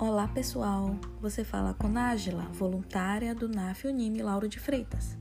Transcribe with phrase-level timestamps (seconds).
[0.00, 5.18] Olá pessoal, você fala com Nájila, voluntária do NAF Unime Lauro de Freitas.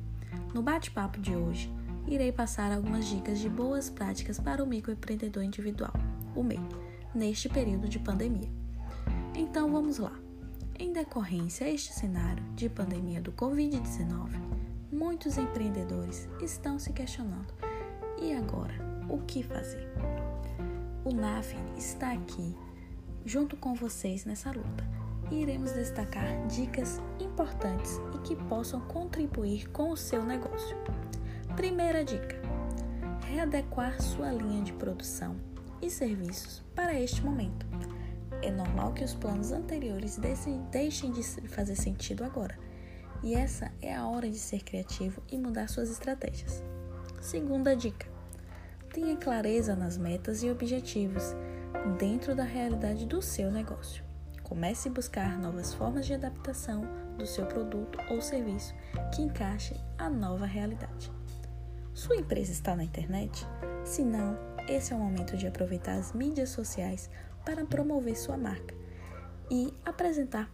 [0.54, 1.74] No bate-papo de hoje,
[2.08, 5.94] irei passar algumas dicas de boas práticas para o microempreendedor individual,
[6.36, 6.60] o MEI,
[7.12, 8.52] neste período de pandemia.
[9.34, 10.14] Então vamos lá.
[10.78, 14.30] Em decorrência a este cenário de pandemia do Covid-19,
[14.92, 17.52] muitos empreendedores estão se questionando:
[18.22, 18.76] e agora?
[19.10, 19.92] O que fazer?
[21.04, 22.56] O NAF está aqui
[23.28, 24.84] junto com vocês nessa luta.
[25.30, 30.78] E iremos destacar dicas importantes e que possam contribuir com o seu negócio.
[31.58, 32.42] Primeira dica:
[33.30, 35.36] readequar sua linha de produção
[35.82, 37.66] e serviços para este momento.
[38.42, 40.18] É normal que os planos anteriores
[40.72, 42.58] deixem de fazer sentido agora,
[43.22, 46.64] e essa é a hora de ser criativo e mudar suas estratégias.
[47.20, 48.08] Segunda dica:
[48.94, 51.36] tenha clareza nas metas e objetivos
[51.98, 54.04] dentro da realidade do seu negócio.
[54.44, 56.88] Comece a buscar novas formas de adaptação
[57.18, 58.74] do seu produto ou serviço
[59.14, 61.12] que encaixe a nova realidade.
[61.94, 63.46] Sua empresa está na internet?
[63.84, 64.38] Se não,
[64.68, 67.10] esse é o momento de aproveitar as mídias sociais
[67.44, 68.76] para promover sua marca
[69.50, 70.52] e apresentar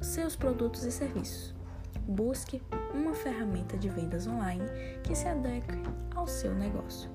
[0.00, 1.54] seus produtos e serviços.
[2.08, 2.62] Busque
[2.94, 4.64] uma ferramenta de vendas online
[5.02, 5.74] que se adeque
[6.14, 7.10] ao seu negócio.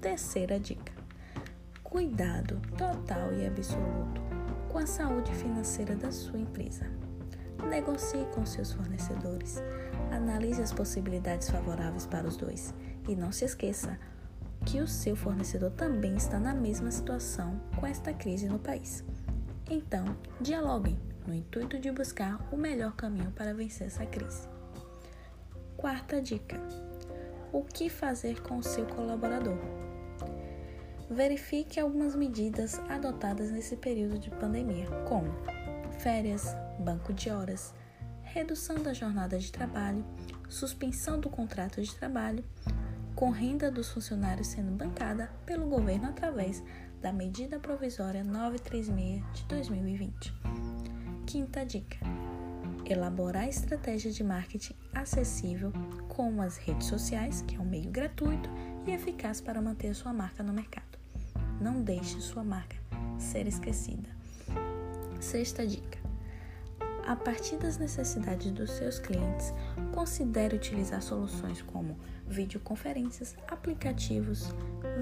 [0.00, 0.92] Terceira dica:
[1.90, 4.20] cuidado total e absoluto
[4.68, 6.90] com a saúde financeira da sua empresa.
[7.70, 9.62] Negocie com seus fornecedores,
[10.10, 12.74] analise as possibilidades favoráveis para os dois
[13.08, 13.98] e não se esqueça
[14.64, 19.04] que o seu fornecedor também está na mesma situação com esta crise no país.
[19.70, 20.04] Então,
[20.40, 24.48] dialoguem no intuito de buscar o melhor caminho para vencer essa crise.
[25.76, 26.60] Quarta dica:
[27.52, 29.85] o que fazer com o seu colaborador?
[31.08, 35.32] Verifique algumas medidas adotadas nesse período de pandemia, como
[35.98, 37.74] férias, banco de horas,
[38.22, 40.04] redução da jornada de trabalho,
[40.48, 42.44] suspensão do contrato de trabalho,
[43.14, 46.62] com renda dos funcionários sendo bancada pelo governo através
[47.00, 50.34] da medida provisória 936 de 2020.
[51.26, 51.98] Quinta dica:
[52.84, 55.72] elaborar estratégias de marketing acessível
[56.08, 58.50] como as redes sociais, que é um meio gratuito
[58.86, 60.95] e eficaz para manter sua marca no mercado.
[61.60, 62.76] Não deixe sua marca
[63.18, 64.08] ser esquecida.
[65.20, 65.98] Sexta dica:
[67.06, 69.54] a partir das necessidades dos seus clientes,
[69.94, 71.96] considere utilizar soluções como
[72.26, 74.52] videoconferências, aplicativos,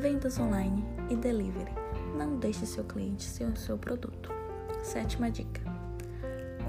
[0.01, 1.73] vendas online e delivery.
[2.17, 4.31] Não deixe seu cliente ser o seu produto.
[4.83, 5.63] Sétima dica: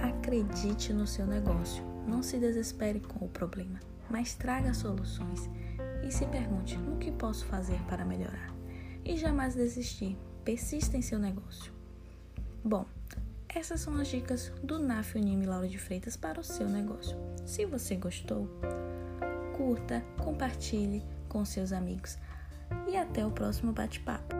[0.01, 1.83] acredite no seu negócio.
[2.07, 3.79] Não se desespere com o problema,
[4.09, 5.49] mas traga soluções
[6.07, 8.54] e se pergunte no que posso fazer para melhorar
[9.05, 10.17] e jamais desistir.
[10.43, 11.71] Persista em seu negócio.
[12.63, 12.85] Bom,
[13.47, 17.15] essas são as dicas do NAF Unime Laura de Freitas para o seu negócio.
[17.45, 18.49] Se você gostou,
[19.55, 22.17] curta, compartilhe com seus amigos
[22.87, 24.35] e até o próximo bate-papo.